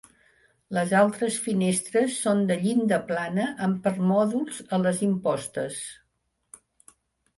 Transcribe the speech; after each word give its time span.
Les 0.75 0.93
altres 0.99 1.35
finestres 1.47 2.15
són 2.23 2.41
de 2.51 2.57
llinda 2.63 2.99
plana 3.11 3.45
amb 3.69 3.85
permòdols 3.89 4.65
a 4.79 4.83
les 4.87 5.05
impostes. 5.13 5.81